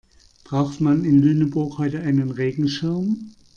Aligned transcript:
Braucht 0.45 0.81
man 0.81 1.05
in 1.05 1.19
Lüneburg 1.21 1.77
heute 1.77 1.99
einen 1.99 2.31
Regenschirm? 2.31 3.35